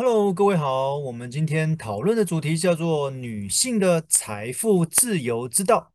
[0.00, 0.96] Hello，各位好。
[0.96, 5.92] 我们今天讨论的主题叫做女性的财富自由之道。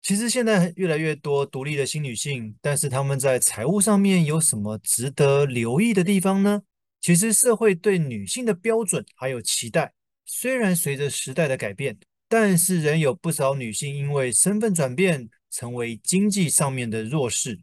[0.00, 6.62] 其实现在越来越多独立的新女性，但是她们在财务上面有什么值得留意的地方呢？
[7.00, 9.94] 其实社会对女性的标准还有期待，
[10.24, 11.98] 虽然随着时代的改变，
[12.28, 17.58] 但是仍有不少女性因为身份转变，成为经济上面的弱势。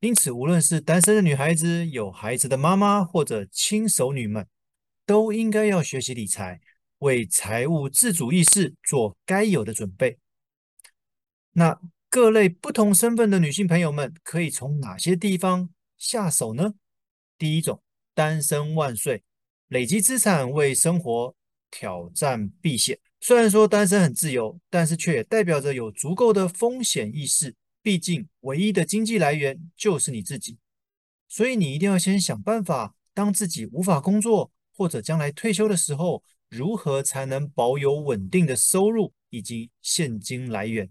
[0.00, 4.46] 因此，无论是单身的女孩子、有孩子的妈妈或者亲手女们，
[5.06, 6.60] 都应该要学习理财，
[6.98, 10.18] 为财务自主意识做该有的准备。
[11.52, 11.80] 那
[12.10, 16.74] 各类不同身份的女性朋友们，可以从哪些地方下手呢？
[17.38, 17.80] 第一种，
[18.14, 19.22] 单身万岁，
[19.68, 21.34] 累积资产为生活
[21.70, 22.98] 挑战避险。
[23.20, 27.54] 虽然说单身很自由，但是却也代表着有足够的风险意识。
[27.82, 30.58] 毕竟，唯一的经济来源就是你自己，
[31.28, 34.50] 所以你一定要先想办法，当自己无法工作。
[34.76, 40.90] 或者将来退休的时候，如何才能保有稳定的收入以及现金来源？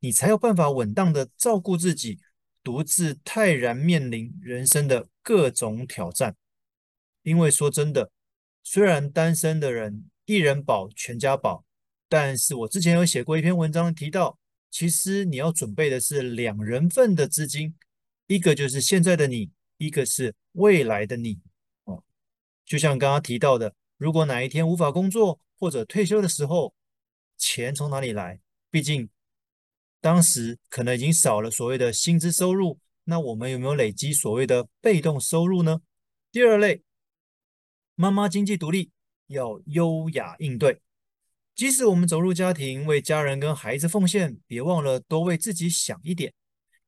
[0.00, 2.18] 你才有办法稳当的照顾自己，
[2.62, 6.34] 独自泰然面临人生的各种挑战。
[7.22, 8.10] 因为说真的，
[8.62, 11.64] 虽然单身的人一人保全家保，
[12.08, 14.38] 但是我之前有写过一篇文章提到，
[14.70, 17.74] 其实你要准备的是两人份的资金，
[18.26, 21.40] 一个就是现在的你，一个是未来的你。
[22.66, 26.74] 就像刚刚提到的，如果哪一天无法工作或者退休的时候，
[27.38, 28.40] 钱从哪里来？
[28.70, 29.08] 毕竟
[30.00, 35.80] 当时可能已经少了所谓的薪资收入，那我们有没有累积所谓的被动收入呢？
[36.32, 36.82] 第二类，
[37.94, 38.90] 妈妈经济独立，
[39.28, 40.80] 要优雅应对。
[41.54, 46.34] 即使我们走入家庭，为家人跟孩子奉献，别忘了多为自己想一点，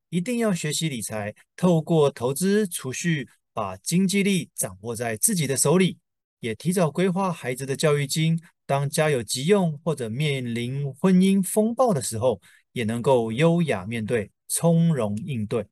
[0.09, 3.29] 一定要学习理财，透过投资储蓄。
[3.59, 5.97] 把经济力掌握在自己的手里，
[6.39, 8.39] 也提早规划孩子的教育金。
[8.65, 12.39] 当家有急用或者面临婚姻风暴的时候，
[12.71, 15.65] 也能够优雅面对，从容应对。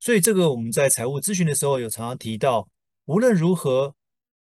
[0.00, 2.66] 所以，这个我们在财务咨询的时候有常常提到，
[3.04, 3.94] 无论如何，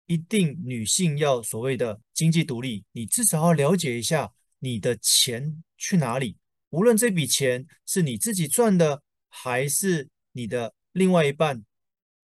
[0.05, 6.37] 一定女性要所谓的经济独立，你至少要了解一下你的钱去哪里。
[6.69, 11.63] 无论这笔钱是你自己赚的，还是你的另外一半。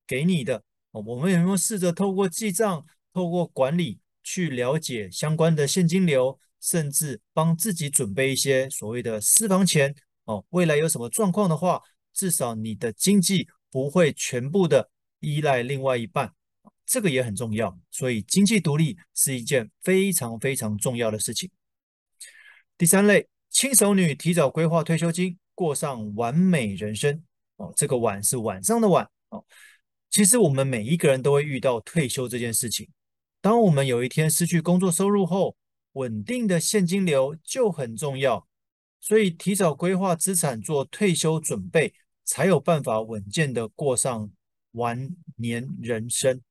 [0.09, 0.63] 给你的，
[1.05, 9.95] 我们有没有试着透过记账、透过管理去了解相关的现金流，甚至帮自己准备一些所谓的私房钱？
[10.25, 11.81] 哦，未来有什么状况的话，
[12.13, 16.33] 至少你的经济不会全部的依赖另外一半，
[16.85, 17.77] 这个也很重要。
[17.91, 21.49] 所以，经济独立是一件非常非常重要的事情。
[22.77, 27.23] 第三类，轻熟女提早规划退休金，过上完美人生。
[27.55, 29.43] 哦，这个“晚”是晚上的“晚”哦。
[30.09, 32.87] 其实我们每一个人都会遇到退休这件事情。
[33.41, 35.55] 当我们有一天失去工作收入后，
[35.93, 38.47] 稳定的现金流就很重要。
[38.99, 41.93] 所以提早规划资产做退休准备，
[42.25, 44.29] 才有办法稳健的过上
[44.71, 46.41] 晚年人生。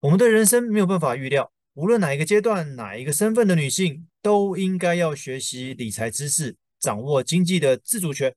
[0.00, 8.32] 我们的人生没有办法预料，无论哪一个阶段、哪一个身份的女性，都应该要学习理财知识，掌握经济的自主权。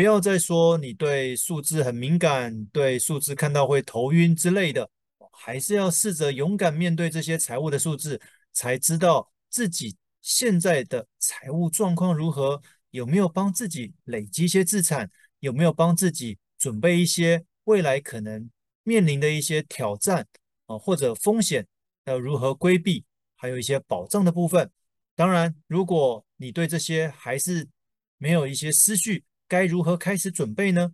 [0.00, 4.90] 不要再说你对数字很敏感，对数字看到会头晕之类的，
[5.30, 8.18] 还是要试着勇敢面对这些财务的数字，
[8.50, 12.62] 才知道自己现在的财务状况如何，
[12.92, 15.10] 有没有帮自己累积一些资产，
[15.40, 18.48] 有没有帮自己准备一些未来可能
[18.82, 20.26] 面临的一些挑战
[20.64, 21.66] 啊，或者风险
[22.06, 23.04] 要如何规避，
[23.36, 24.70] 还有一些保障的部分。
[25.14, 27.68] 当然，如果你对这些还是
[28.16, 30.92] 没有一些思绪，该如何开始准备呢？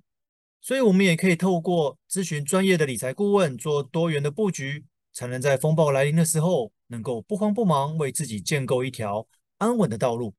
[0.62, 9.28] 所以，我们也可以透过咨询专业的理财顾问，做多元的布局，才能在风暴来临的时候，能够不慌不忙，为自己建构一条
[9.58, 10.34] 安稳的道路。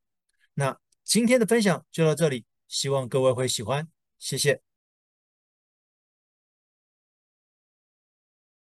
[0.55, 4.66] 那今天的分享就到这里，希望各位会喜欢，谢谢。